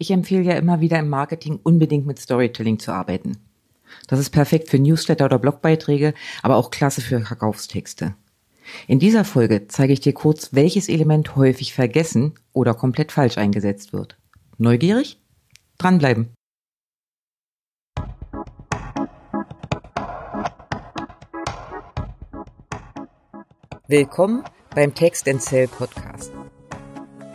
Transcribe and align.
Ich 0.00 0.12
empfehle 0.12 0.42
ja 0.42 0.54
immer 0.54 0.80
wieder 0.80 0.98
im 1.00 1.08
Marketing 1.08 1.58
unbedingt 1.62 2.06
mit 2.06 2.20
Storytelling 2.20 2.78
zu 2.78 2.92
arbeiten. 2.92 3.38
Das 4.06 4.20
ist 4.20 4.30
perfekt 4.30 4.68
für 4.68 4.78
Newsletter 4.78 5.24
oder 5.24 5.38
Blogbeiträge, 5.40 6.14
aber 6.42 6.56
auch 6.56 6.70
klasse 6.70 7.00
für 7.00 7.20
Verkaufstexte. 7.20 8.14
In 8.86 9.00
dieser 9.00 9.24
Folge 9.24 9.66
zeige 9.66 9.92
ich 9.92 10.00
dir 10.00 10.12
kurz, 10.12 10.50
welches 10.52 10.88
Element 10.88 11.34
häufig 11.34 11.72
vergessen 11.72 12.34
oder 12.52 12.74
komplett 12.74 13.10
falsch 13.12 13.38
eingesetzt 13.38 13.92
wird. 13.92 14.16
Neugierig? 14.58 15.20
Dranbleiben. 15.78 16.28
Willkommen 23.88 24.44
beim 24.74 24.94
Text 24.94 25.24
Sell 25.38 25.66
Podcast. 25.66 26.37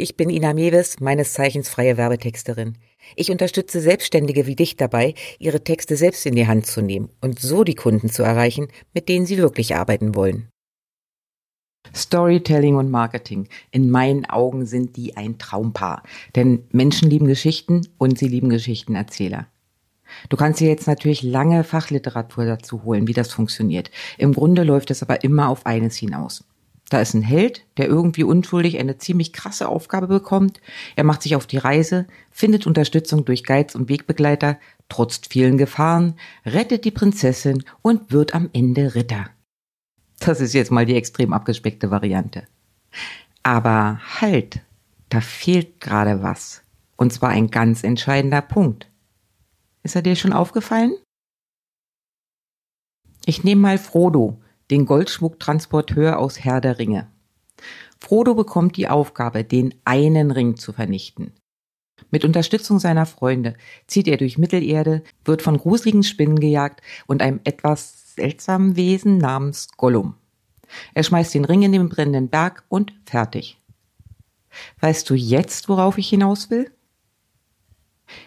Ich 0.00 0.16
bin 0.16 0.30
Ina 0.30 0.54
Mewes, 0.54 0.98
meines 1.00 1.34
Zeichens 1.34 1.68
freie 1.68 1.98
Werbetexterin. 1.98 2.78
Ich 3.16 3.30
unterstütze 3.30 3.82
Selbstständige 3.82 4.46
wie 4.46 4.56
dich 4.56 4.76
dabei, 4.76 5.12
ihre 5.38 5.62
Texte 5.62 5.94
selbst 5.94 6.24
in 6.24 6.34
die 6.34 6.46
Hand 6.46 6.64
zu 6.64 6.80
nehmen 6.80 7.10
und 7.20 7.38
so 7.38 7.64
die 7.64 7.74
Kunden 7.74 8.08
zu 8.08 8.22
erreichen, 8.22 8.68
mit 8.94 9.10
denen 9.10 9.26
sie 9.26 9.36
wirklich 9.36 9.76
arbeiten 9.76 10.14
wollen. 10.14 10.48
Storytelling 11.94 12.76
und 12.76 12.90
Marketing. 12.90 13.48
In 13.72 13.90
meinen 13.90 14.24
Augen 14.24 14.64
sind 14.64 14.96
die 14.96 15.18
ein 15.18 15.36
Traumpaar. 15.36 16.02
Denn 16.34 16.64
Menschen 16.72 17.10
lieben 17.10 17.26
Geschichten 17.26 17.86
und 17.98 18.18
sie 18.18 18.28
lieben 18.28 18.48
Geschichtenerzähler. 18.48 19.48
Du 20.30 20.38
kannst 20.38 20.60
dir 20.60 20.68
jetzt 20.68 20.86
natürlich 20.86 21.22
lange 21.22 21.62
Fachliteratur 21.62 22.46
dazu 22.46 22.84
holen, 22.84 23.06
wie 23.06 23.12
das 23.12 23.34
funktioniert. 23.34 23.90
Im 24.16 24.32
Grunde 24.32 24.62
läuft 24.62 24.90
es 24.90 25.02
aber 25.02 25.24
immer 25.24 25.50
auf 25.50 25.66
eines 25.66 25.96
hinaus. 25.96 26.42
Da 26.90 27.00
ist 27.00 27.14
ein 27.14 27.22
Held, 27.22 27.64
der 27.76 27.86
irgendwie 27.86 28.24
unschuldig 28.24 28.78
eine 28.78 28.98
ziemlich 28.98 29.32
krasse 29.32 29.68
Aufgabe 29.68 30.08
bekommt. 30.08 30.60
Er 30.96 31.04
macht 31.04 31.22
sich 31.22 31.36
auf 31.36 31.46
die 31.46 31.56
Reise, 31.56 32.06
findet 32.32 32.66
Unterstützung 32.66 33.24
durch 33.24 33.44
Guides 33.44 33.76
und 33.76 33.88
Wegbegleiter, 33.88 34.58
trotzt 34.88 35.28
vielen 35.32 35.56
Gefahren, 35.56 36.14
rettet 36.44 36.84
die 36.84 36.90
Prinzessin 36.90 37.62
und 37.80 38.10
wird 38.10 38.34
am 38.34 38.50
Ende 38.52 38.96
Ritter. 38.96 39.30
Das 40.18 40.40
ist 40.40 40.52
jetzt 40.52 40.72
mal 40.72 40.84
die 40.84 40.96
extrem 40.96 41.32
abgespeckte 41.32 41.92
Variante. 41.92 42.42
Aber 43.44 44.00
halt, 44.20 44.60
da 45.10 45.20
fehlt 45.20 45.80
gerade 45.80 46.24
was. 46.24 46.62
Und 46.96 47.12
zwar 47.12 47.30
ein 47.30 47.52
ganz 47.52 47.84
entscheidender 47.84 48.42
Punkt. 48.42 48.90
Ist 49.84 49.94
er 49.94 50.02
dir 50.02 50.16
schon 50.16 50.32
aufgefallen? 50.32 50.94
Ich 53.24 53.44
nehme 53.44 53.60
mal 53.60 53.78
Frodo, 53.78 54.40
den 54.70 54.86
Goldschmucktransporteur 54.86 56.18
aus 56.18 56.44
Herr 56.44 56.60
der 56.60 56.78
Ringe. 56.78 57.08
Frodo 57.98 58.34
bekommt 58.34 58.76
die 58.76 58.88
Aufgabe, 58.88 59.44
den 59.44 59.74
einen 59.84 60.30
Ring 60.30 60.56
zu 60.56 60.72
vernichten. 60.72 61.32
Mit 62.10 62.24
Unterstützung 62.24 62.78
seiner 62.78 63.04
Freunde 63.04 63.54
zieht 63.86 64.08
er 64.08 64.16
durch 64.16 64.38
Mittelerde, 64.38 65.02
wird 65.24 65.42
von 65.42 65.58
gruseligen 65.58 66.02
Spinnen 66.02 66.40
gejagt 66.40 66.80
und 67.06 67.20
einem 67.20 67.40
etwas 67.44 68.14
seltsamen 68.14 68.76
Wesen 68.76 69.18
namens 69.18 69.68
Gollum. 69.76 70.14
Er 70.94 71.02
schmeißt 71.02 71.34
den 71.34 71.44
Ring 71.44 71.62
in 71.62 71.72
den 71.72 71.88
brennenden 71.88 72.28
Berg 72.28 72.64
und 72.68 72.94
fertig. 73.04 73.58
Weißt 74.80 75.08
du 75.10 75.14
jetzt, 75.14 75.68
worauf 75.68 75.98
ich 75.98 76.08
hinaus 76.08 76.50
will? 76.50 76.70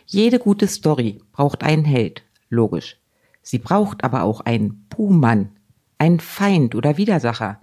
Jede 0.05 0.39
gute 0.39 0.67
Story 0.67 1.21
braucht 1.31 1.63
einen 1.63 1.83
Held, 1.83 2.23
logisch. 2.49 2.97
Sie 3.41 3.59
braucht 3.59 4.03
aber 4.03 4.23
auch 4.23 4.41
einen 4.41 4.85
Buhmann, 4.89 5.49
ein 5.97 6.19
Feind 6.19 6.75
oder 6.75 6.97
Widersacher. 6.97 7.61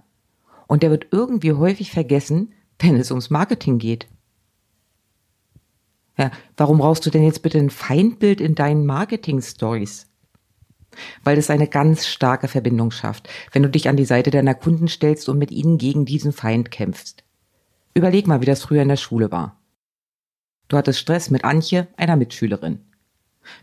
Und 0.67 0.83
der 0.83 0.89
wird 0.89 1.07
irgendwie 1.11 1.53
häufig 1.53 1.91
vergessen, 1.91 2.53
wenn 2.79 2.95
es 2.95 3.11
ums 3.11 3.29
Marketing 3.29 3.77
geht. 3.77 4.07
Ja, 6.17 6.31
warum 6.57 6.79
brauchst 6.79 7.05
du 7.05 7.09
denn 7.09 7.23
jetzt 7.23 7.41
bitte 7.41 7.57
ein 7.57 7.69
Feindbild 7.69 8.41
in 8.41 8.55
deinen 8.55 8.85
Marketing-Stories? 8.85 10.07
Weil 11.23 11.37
es 11.37 11.49
eine 11.49 11.67
ganz 11.67 12.05
starke 12.07 12.47
Verbindung 12.47 12.91
schafft, 12.91 13.29
wenn 13.53 13.63
du 13.63 13.69
dich 13.69 13.87
an 13.87 13.95
die 13.97 14.05
Seite 14.05 14.29
deiner 14.29 14.55
Kunden 14.55 14.87
stellst 14.87 15.29
und 15.29 15.37
mit 15.37 15.51
ihnen 15.51 15.77
gegen 15.77 16.05
diesen 16.05 16.33
Feind 16.33 16.69
kämpfst. 16.69 17.23
Überleg 17.93 18.27
mal, 18.27 18.41
wie 18.41 18.45
das 18.45 18.61
früher 18.61 18.81
in 18.81 18.89
der 18.89 18.97
Schule 18.97 19.31
war. 19.31 19.61
Du 20.67 20.77
hattest 20.77 20.99
Stress 20.99 21.29
mit 21.29 21.43
Antje, 21.43 21.87
einer 21.97 22.15
Mitschülerin. 22.15 22.79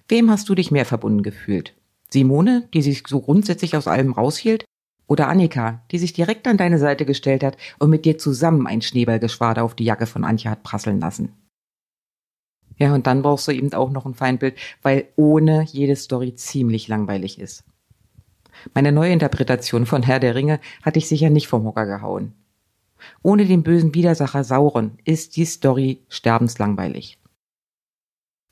Wem 0.09 0.31
hast 0.31 0.49
du 0.49 0.55
dich 0.55 0.71
mehr 0.71 0.85
verbunden 0.85 1.23
gefühlt? 1.23 1.78
Simone, 2.11 2.69
die 2.73 2.83
sich 2.83 3.03
so 3.07 3.21
grundsätzlich 3.21 3.77
aus 3.77 3.87
allem 3.87 4.13
raushielt, 4.13 4.65
oder 5.07 5.29
Annika, 5.29 5.83
die 5.91 5.99
sich 5.99 6.13
direkt 6.13 6.47
an 6.47 6.59
deine 6.59 6.79
Seite 6.79 7.07
gestellt 7.07 7.43
hat 7.43 7.57
und 7.79 7.91
mit 7.91 8.05
dir 8.05 8.19
zusammen 8.19 8.67
ein 8.67 8.83
Schneeballgeschwader 8.83 9.65
auf 9.65 9.75
die 9.75 9.85
Jacke 9.85 10.07
von 10.07 10.23
Antje 10.23 10.51
hat 10.51 10.63
prasseln 10.63 11.01
lassen. 11.01 11.33
Ja, 12.77 12.95
und 12.95 13.07
dann 13.07 13.23
brauchst 13.23 13.49
du 13.49 13.53
eben 13.53 13.73
auch 13.73 13.91
noch 13.91 14.07
ein 14.07 14.15
Feindbild, 14.15 14.57
weil 14.83 15.09
ohne 15.17 15.65
jede 15.65 15.97
Story 15.97 16.35
ziemlich 16.35 16.89
langweilig 16.89 17.41
ist. 17.41 17.65
Meine 18.75 18.93
neue 18.93 19.13
Interpretation 19.13 19.87
von 19.87 20.03
Herr 20.03 20.21
der 20.21 20.35
Ringe 20.35 20.61
hat 20.83 20.97
dich 20.97 21.09
sicher 21.09 21.31
nicht 21.31 21.49
vom 21.49 21.65
Hocker 21.65 21.87
gehauen. 21.87 22.35
Ohne 23.23 23.47
den 23.47 23.63
bösen 23.63 23.95
Widersacher 23.95 24.45
Sauron 24.45 24.99
ist 25.05 25.37
die 25.37 25.45
Story 25.45 26.03
sterbenslangweilig. 26.09 27.19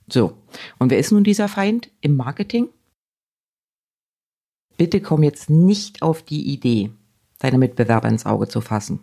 So, 0.08 0.38
und 0.78 0.90
wer 0.90 0.98
ist 0.98 1.10
nun 1.12 1.24
dieser 1.24 1.48
Feind 1.48 1.90
im 2.00 2.16
Marketing? 2.16 2.68
Bitte 4.76 5.00
komm 5.00 5.22
jetzt 5.22 5.48
nicht 5.50 6.02
auf 6.02 6.22
die 6.22 6.52
Idee, 6.52 6.90
deine 7.38 7.58
Mitbewerber 7.58 8.08
ins 8.08 8.26
Auge 8.26 8.48
zu 8.48 8.60
fassen. 8.60 9.00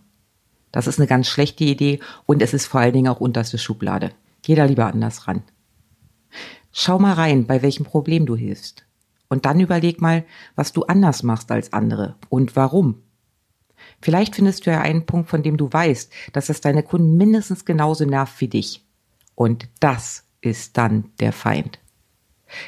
Das 0.72 0.88
ist 0.88 1.00
eine 1.00 1.08
ganz 1.08 1.28
schlechte 1.28 1.64
Idee 1.64 2.00
und 2.26 2.42
es 2.42 2.54
ist 2.54 2.66
vor 2.66 2.82
allen 2.82 2.94
Dingen 2.94 3.08
auch 3.08 3.20
unterste 3.20 3.58
Schublade. 3.58 4.12
Geh 4.42 4.56
da 4.56 4.66
lieber 4.66 4.88
anders 4.88 5.28
ran. 5.28 5.44
Schau 6.72 6.98
mal 7.00 7.14
rein, 7.14 7.46
bei 7.46 7.62
welchem 7.62 7.86
Problem 7.86 8.26
du 8.26 8.36
hilfst. 8.36 8.86
Und 9.30 9.46
dann 9.46 9.60
überleg 9.60 10.02
mal, 10.02 10.26
was 10.56 10.74
du 10.74 10.84
anders 10.84 11.24
machst 11.24 11.52
als 11.52 11.74
andere 11.74 12.16
und 12.30 12.56
warum. 12.56 13.04
Vielleicht 14.02 14.36
findest 14.36 14.66
du 14.66 14.72
ja 14.72 14.82
einen 14.82 15.06
Punkt, 15.06 15.30
von 15.30 15.44
dem 15.44 15.58
du 15.58 15.72
weißt, 15.72 16.12
dass 16.34 16.50
es 16.50 16.62
deine 16.62 16.84
Kunden 16.84 17.18
mindestens 17.18 17.66
genauso 17.66 18.06
nervt 18.06 18.40
wie 18.42 18.48
dich. 18.48 18.84
Und 19.36 19.68
das 19.80 20.26
ist 20.42 20.78
dann 20.78 21.12
der 21.20 21.32
Feind. 21.32 21.80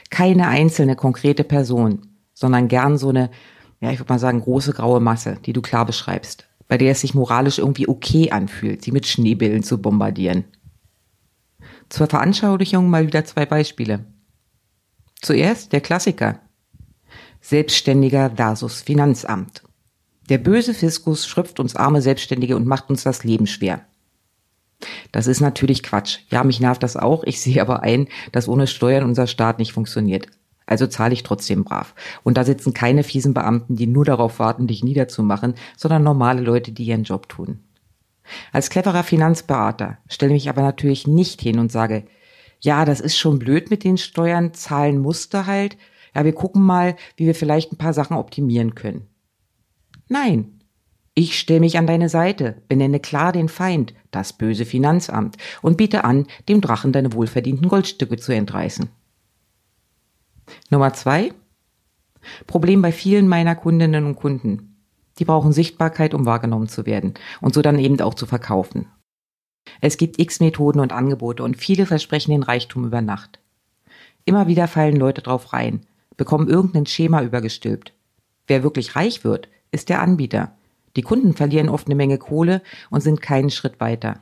Keine 0.10 0.48
einzelne 0.48 0.96
konkrete 0.96 1.44
Person, 1.44 2.15
sondern 2.36 2.68
gern 2.68 3.00
so 3.00 3.10
eine, 3.10 3.32
ja, 3.80 3.90
ich 3.90 4.00
würde 4.00 4.14
mal 4.14 4.20
sagen, 4.20 4.42
große 4.42 4.74
graue 4.74 5.00
Masse, 5.00 5.38
die 5.46 5.54
du 5.54 5.64
klar 5.64 5.88
beschreibst, 5.88 6.46
bei 6.68 6.78
der 6.78 6.92
es 6.92 7.02
sich 7.02 7.16
moralisch 7.16 7.58
irgendwie 7.58 7.88
okay 7.88 8.30
anfühlt, 8.30 8.84
sie 8.84 8.92
mit 8.92 9.08
Schneebillen 9.08 9.64
zu 9.64 9.82
bombardieren. 9.82 10.44
Zur 11.90 12.08
Veranschaulichung 12.08 12.90
mal 12.90 13.08
wieder 13.08 13.26
zwei 13.26 13.46
Beispiele. 13.48 14.06
Zuerst 15.22 15.74
der 15.74 15.82
Klassiker. 15.82 16.40
Selbstständiger 17.42 18.32
versus 18.36 18.82
Finanzamt. 18.82 19.64
Der 20.30 20.40
böse 20.40 20.74
Fiskus 20.74 21.28
schröpft 21.28 21.60
uns 21.60 21.76
arme 21.76 22.02
Selbstständige 22.02 22.56
und 22.56 22.66
macht 22.66 22.90
uns 22.90 23.04
das 23.04 23.24
Leben 23.24 23.46
schwer. 23.46 23.86
Das 25.12 25.28
ist 25.28 25.40
natürlich 25.40 25.84
Quatsch. 25.84 26.20
Ja, 26.30 26.44
mich 26.44 26.60
nervt 26.60 26.84
das 26.84 26.98
auch. 26.98 27.24
Ich 27.24 27.40
sehe 27.40 27.62
aber 27.62 27.84
ein, 27.84 28.08
dass 28.32 28.48
ohne 28.48 28.68
Steuern 28.68 29.04
unser 29.04 29.28
Staat 29.28 29.60
nicht 29.60 29.72
funktioniert. 29.72 30.28
Also 30.66 30.88
zahle 30.88 31.14
ich 31.14 31.24
trotzdem 31.24 31.64
brav. 31.64 31.94
Und 32.24 32.38
da 32.38 32.44
sitzen 32.44 32.74
keine 32.74 33.04
fiesen 33.04 33.34
Beamten, 33.34 33.76
die 33.76 33.88
nur 33.88 34.06
darauf 34.06 34.40
warten, 34.40 34.68
dich 34.68 34.84
niederzumachen, 34.84 35.54
sondern 35.78 36.04
normale 36.04 36.42
Leute, 36.42 36.72
die 36.72 36.86
ihren 36.86 37.04
Job 37.04 37.30
tun. 37.30 37.60
Als 38.52 38.70
cleverer 38.70 39.04
Finanzberater 39.04 40.00
stelle 40.08 40.34
mich 40.34 40.50
aber 40.50 40.62
natürlich 40.62 41.06
nicht 41.06 41.42
hin 41.42 41.60
und 41.60 41.72
sage, 41.72 42.06
ja, 42.60 42.86
das 42.86 43.00
ist 43.00 43.18
schon 43.18 43.38
blöd 43.38 43.70
mit 43.70 43.84
den 43.84 43.98
Steuern, 43.98 44.54
zahlen 44.54 45.00
musste 45.00 45.46
halt. 45.46 45.78
Ja, 46.16 46.26
wir 46.26 46.34
gucken 46.34 46.64
mal, 46.64 46.96
wie 47.18 47.28
wir 47.28 47.36
vielleicht 47.36 47.72
ein 47.72 47.78
paar 47.78 47.94
Sachen 47.94 48.18
optimieren 48.18 48.74
können. 48.74 49.08
Nein. 50.08 50.52
Ich 51.18 51.40
stelle 51.40 51.62
mich 51.62 51.78
an 51.78 51.88
deine 51.88 52.10
Seite, 52.10 52.62
benenne 52.68 53.00
klar 53.00 53.32
den 53.32 53.48
Feind, 53.48 53.94
das 54.12 54.34
böse 54.34 54.66
Finanzamt, 54.66 55.38
und 55.62 55.78
biete 55.78 56.04
an, 56.04 56.28
dem 56.50 56.60
Drachen 56.60 56.92
deine 56.92 57.14
wohlverdienten 57.14 57.70
Goldstücke 57.70 58.18
zu 58.18 58.34
entreißen. 58.34 58.90
Nummer 60.70 60.94
zwei. 60.94 61.34
Problem 62.48 62.82
bei 62.82 62.92
vielen 62.92 63.28
meiner 63.28 63.56
Kundinnen 63.56 64.06
und 64.06 64.16
Kunden. 64.16 64.78
Die 65.20 65.26
brauchen 65.26 65.54
Sichtbarkeit, 65.54 66.14
um 66.14 66.26
wahrgenommen 66.26 66.68
zu 66.68 66.86
werden 66.86 67.14
und 67.42 67.54
so 67.54 67.62
dann 67.62 67.80
eben 67.80 68.00
auch 68.02 68.14
zu 68.14 68.26
verkaufen. 68.26 68.88
Es 69.82 69.98
gibt 69.98 70.20
x 70.20 70.40
Methoden 70.40 70.80
und 70.80 70.92
Angebote 70.92 71.44
und 71.44 71.58
viele 71.58 71.86
versprechen 71.86 72.32
den 72.32 72.44
Reichtum 72.44 72.86
über 72.86 73.02
Nacht. 73.02 73.40
Immer 74.26 74.48
wieder 74.48 74.68
fallen 74.68 74.96
Leute 74.96 75.22
drauf 75.22 75.54
rein, 75.54 75.86
bekommen 76.18 76.50
irgendein 76.50 76.86
Schema 76.86 77.22
übergestülpt. 77.22 77.94
Wer 78.48 78.64
wirklich 78.64 78.96
reich 78.96 79.24
wird, 79.24 79.48
ist 79.72 79.90
der 79.90 80.02
Anbieter. 80.02 80.56
Die 80.96 81.02
Kunden 81.02 81.34
verlieren 81.34 81.70
oft 81.70 81.88
eine 81.88 81.96
Menge 81.96 82.18
Kohle 82.18 82.62
und 82.90 83.02
sind 83.02 83.22
keinen 83.22 83.50
Schritt 83.50 83.80
weiter. 83.80 84.22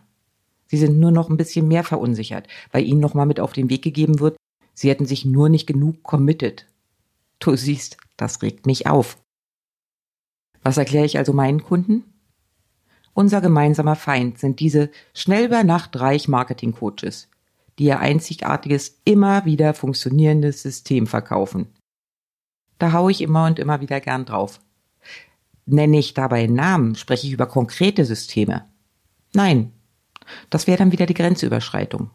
Sie 0.67 0.77
sind 0.77 0.99
nur 0.99 1.11
noch 1.11 1.29
ein 1.29 1.37
bisschen 1.37 1.67
mehr 1.67 1.83
verunsichert, 1.83 2.47
weil 2.71 2.85
ihnen 2.85 2.99
nochmal 2.99 3.25
mit 3.25 3.39
auf 3.39 3.53
den 3.53 3.69
Weg 3.69 3.83
gegeben 3.83 4.19
wird, 4.19 4.37
sie 4.73 4.89
hätten 4.89 5.05
sich 5.05 5.25
nur 5.25 5.49
nicht 5.49 5.67
genug 5.67 6.03
committed. 6.03 6.67
Du 7.39 7.55
siehst, 7.55 7.97
das 8.17 8.41
regt 8.41 8.65
mich 8.65 8.87
auf. 8.87 9.17
Was 10.61 10.77
erkläre 10.77 11.05
ich 11.05 11.17
also 11.17 11.33
meinen 11.33 11.63
Kunden? 11.63 12.03
Unser 13.13 13.41
gemeinsamer 13.41 13.95
Feind 13.95 14.39
sind 14.39 14.59
diese 14.59 14.89
schnell 15.13 15.45
über 15.45 15.63
Nacht 15.63 15.99
reich 15.99 16.27
Marketing 16.27 16.73
Coaches, 16.73 17.29
die 17.77 17.85
ihr 17.85 17.99
einzigartiges, 17.99 19.01
immer 19.05 19.45
wieder 19.45 19.73
funktionierendes 19.73 20.63
System 20.63 21.05
verkaufen. 21.05 21.67
Da 22.79 22.91
haue 22.91 23.11
ich 23.11 23.21
immer 23.21 23.45
und 23.45 23.59
immer 23.59 23.81
wieder 23.81 23.99
gern 23.99 24.25
drauf. 24.25 24.59
Nenne 25.65 25.99
ich 25.99 26.13
dabei 26.13 26.47
Namen, 26.47 26.95
spreche 26.95 27.27
ich 27.27 27.33
über 27.33 27.45
konkrete 27.45 28.03
Systeme. 28.05 28.67
Nein, 29.33 29.71
das 30.49 30.67
wäre 30.67 30.77
dann 30.77 30.91
wieder 30.91 31.05
die 31.05 31.13
Grenzüberschreitung. 31.13 32.09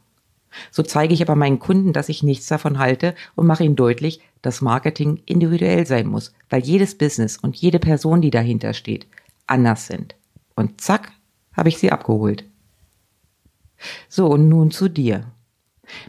So 0.71 0.83
zeige 0.83 1.15
ich 1.15 1.23
aber 1.23 1.37
meinen 1.37 1.59
Kunden, 1.59 1.93
dass 1.93 2.09
ich 2.09 2.23
nichts 2.23 2.47
davon 2.47 2.79
halte 2.79 3.15
und 3.35 3.47
mache 3.47 3.65
ihnen 3.65 3.77
deutlich, 3.77 4.21
dass 4.43 4.61
Marketing 4.61 5.23
individuell 5.27 5.87
sein 5.87 6.06
muss, 6.06 6.33
weil 6.49 6.62
jedes 6.62 6.97
Business 6.97 7.37
und 7.37 7.56
jede 7.56 7.79
Person, 7.79 8.21
die 8.21 8.31
dahinter 8.31 8.73
steht, 8.73 9.06
anders 9.47 9.87
sind. 9.87 10.15
Und 10.55 10.81
zack, 10.81 11.12
habe 11.53 11.69
ich 11.69 11.79
sie 11.79 11.93
abgeholt. 11.93 12.45
So, 14.09 14.27
und 14.27 14.49
nun 14.49 14.71
zu 14.71 14.89
dir. 14.89 15.25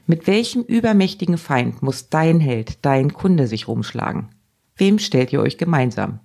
Mit 0.07 0.27
welchem 0.27 0.63
übermächtigen 0.63 1.37
Feind 1.37 1.81
muss 1.81 2.09
dein 2.09 2.39
Held, 2.39 2.83
dein 2.83 3.13
Kunde 3.13 3.47
sich 3.47 3.67
rumschlagen? 3.67 4.29
Wem 4.75 4.99
stellt 4.99 5.33
ihr 5.33 5.41
euch 5.41 5.57
gemeinsam? 5.57 6.19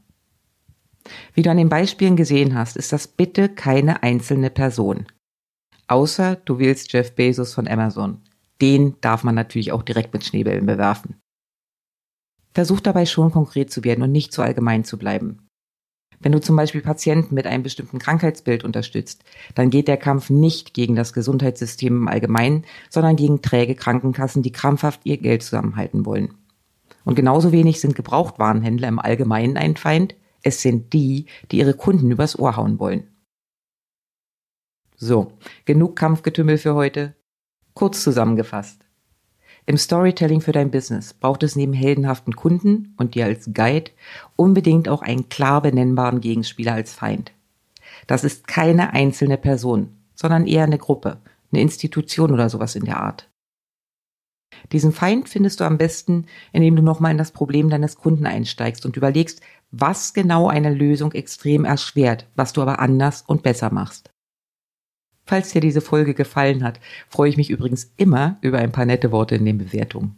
Wie 1.35 1.43
du 1.43 1.51
an 1.51 1.57
den 1.57 1.69
Beispielen 1.69 2.17
gesehen 2.17 2.55
hast, 2.55 2.77
ist 2.77 2.93
das 2.93 3.07
bitte 3.07 3.49
keine 3.49 4.03
einzelne 4.03 4.51
Person. 4.51 5.07
Außer 5.87 6.37
du 6.37 6.59
wählst 6.59 6.93
Jeff 6.93 7.15
Bezos 7.15 7.55
von 7.55 7.69
Amazon. 7.69 8.23
Den 8.61 8.97
darf 9.01 9.25
man 9.25 9.35
natürlich 9.35 9.73
auch 9.73 9.83
direkt 9.83 10.13
mit 10.15 10.25
Schneebällen 10.25 10.67
bewerfen. 10.67 11.17
Versuch 12.55 12.81
dabei 12.81 13.05
schon 13.05 13.33
konkret 13.33 13.71
zu 13.71 13.85
werden 13.85 14.03
und 14.03 14.13
nicht 14.13 14.33
zu 14.33 14.43
allgemein 14.43 14.85
zu 14.85 14.97
bleiben. 14.97 15.49
Wenn 16.21 16.33
du 16.33 16.41
zum 16.41 16.57
Beispiel 16.57 16.81
Patienten 16.81 17.35
mit 17.35 17.47
einem 17.47 17.65
bestimmten 17.65 17.99
Krankheitsbild 17.99 18.65
unterstützt, 18.65 19.25
dann 19.55 19.69
geht 19.69 19.89
der 19.89 19.97
Kampf 19.97 20.31
nicht 20.31 20.73
gegen 20.73 20.95
das 20.95 21.13
Gesundheitssystem 21.13 21.95
im 21.95 22.09
Allgemeinen, 22.09 22.65
sondern 22.89 23.17
gegen 23.17 23.43
träge 23.43 23.75
Krankenkassen, 23.75 24.43
die 24.43 24.53
krampfhaft 24.53 25.01
ihr 25.05 25.19
Geld 25.19 25.43
zusammenhalten 25.43 26.07
wollen. 26.07 26.33
Und 27.05 27.17
genauso 27.17 27.53
wenig 27.53 27.81
sind 27.81 27.95
Gebrauchtwarenhändler 27.95 28.89
im 28.89 28.99
Allgemeinen 28.99 29.59
ein 29.59 29.77
Feind, 29.77 30.15
es 30.43 30.63
sind 30.63 30.93
die, 30.93 31.27
die 31.51 31.59
ihre 31.59 31.75
Kunden 31.75 32.11
übers 32.11 32.39
Ohr 32.39 32.57
hauen 32.57 32.79
wollen. 32.79 33.09
So, 34.97 35.33
genug 35.65 35.97
Kampfgetümmel 35.97 36.59
für 36.59 36.75
heute. 36.75 37.15
Kurz 37.75 38.03
zusammengefasst. 38.03 38.85
Im 39.67 39.77
Storytelling 39.77 40.41
für 40.41 40.53
dein 40.53 40.71
Business 40.71 41.15
braucht 41.15 41.43
es 41.43 41.57
neben 41.57 41.73
heldenhaften 41.73 42.37
Kunden 42.37 42.95
und 42.99 43.15
dir 43.15 43.25
als 43.25 43.51
Guide 43.55 43.91
unbedingt 44.37 44.89
auch 44.89 45.03
einen 45.03 45.29
klar 45.29 45.63
benennbaren 45.63 46.21
Gegenspieler 46.21 46.75
als 46.75 46.93
Feind. 46.93 47.33
Das 48.07 48.25
ist 48.25 48.47
keine 48.47 48.93
einzelne 48.93 49.39
Person, 49.39 49.97
sondern 50.15 50.47
eher 50.47 50.65
eine 50.65 50.79
Gruppe, 50.79 51.19
eine 51.51 51.63
Institution 51.63 52.31
oder 52.31 52.51
sowas 52.51 52.77
in 52.77 52.85
der 52.85 53.01
Art. 53.01 53.31
Diesen 54.73 54.93
Feind 54.93 55.29
findest 55.29 55.61
du 55.61 55.65
am 55.65 55.79
besten, 55.79 56.27
indem 56.53 56.77
du 56.77 56.83
nochmal 56.83 57.13
in 57.13 57.19
das 57.19 57.33
Problem 57.33 57.71
deines 57.71 57.97
Kunden 57.97 58.27
einsteigst 58.27 58.87
und 58.87 58.97
überlegst, 58.97 59.41
was 59.71 60.13
genau 60.13 60.49
eine 60.49 60.73
Lösung 60.73 61.13
extrem 61.13 61.65
erschwert, 61.65 62.29
was 62.37 62.53
du 62.53 62.63
aber 62.63 62.79
anders 62.79 63.23
und 63.27 63.43
besser 63.43 63.73
machst. 63.73 64.14
Falls 65.27 65.53
dir 65.53 65.61
diese 65.61 65.81
Folge 65.81 66.15
gefallen 66.15 66.63
hat, 66.63 66.81
freue 67.09 67.31
ich 67.31 67.37
mich 67.37 67.51
übrigens 67.51 67.93
immer 67.97 68.37
über 68.43 68.59
ein 68.59 68.73
paar 68.73 68.85
nette 68.85 69.11
Worte 69.11 69.35
in 69.35 69.45
den 69.45 69.59
Bewertungen. 69.59 70.17